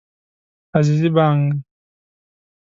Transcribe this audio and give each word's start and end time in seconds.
عزیزي 0.77 1.09
بانګ 1.15 1.43